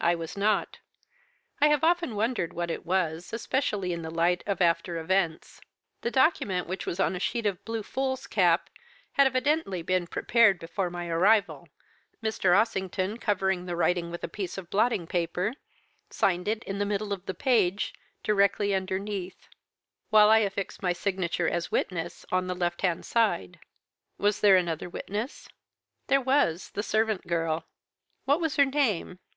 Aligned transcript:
"'I 0.00 0.16
was 0.16 0.36
not. 0.36 0.80
I 1.60 1.68
have 1.68 1.84
often 1.84 2.16
wondered 2.16 2.52
what 2.52 2.68
it 2.68 2.84
was, 2.84 3.32
especially 3.32 3.92
in 3.92 4.02
the 4.02 4.10
light 4.10 4.42
of 4.44 4.60
after 4.60 4.98
events. 4.98 5.60
The 6.00 6.10
document, 6.10 6.66
which 6.66 6.84
was 6.84 6.98
on 6.98 7.14
a 7.14 7.20
sheet 7.20 7.46
of 7.46 7.64
blue 7.64 7.84
foolscap, 7.84 8.68
had 9.12 9.28
evidently 9.28 9.80
been 9.80 10.08
prepared 10.08 10.58
before 10.58 10.90
my 10.90 11.06
arrival: 11.06 11.68
Mr. 12.20 12.58
Ossington, 12.58 13.18
covering 13.18 13.64
the 13.66 13.76
writing 13.76 14.10
with 14.10 14.24
a 14.24 14.28
piece 14.28 14.58
of 14.58 14.68
blotting 14.68 15.06
paper, 15.06 15.54
signed 16.10 16.48
it, 16.48 16.64
in 16.64 16.80
the 16.80 16.84
middle 16.84 17.12
of 17.12 17.26
the 17.26 17.32
page, 17.32 17.94
directly 18.24 18.74
underneath, 18.74 19.48
while 20.10 20.28
I 20.28 20.38
affixed 20.38 20.82
my 20.82 20.92
signature, 20.92 21.48
as 21.48 21.70
witness, 21.70 22.26
on 22.32 22.48
the 22.48 22.56
left 22.56 22.82
hand 22.82 23.06
side.' 23.06 23.60
"'Was 24.18 24.40
there 24.40 24.56
another 24.56 24.88
witness?' 24.88 25.46
"'There 26.08 26.20
was, 26.20 26.70
the 26.70 26.82
servant 26.82 27.28
girl.' 27.28 27.68
"'What 28.24 28.40
was 28.40 28.56
her 28.56 28.64
name?' 28.66 29.20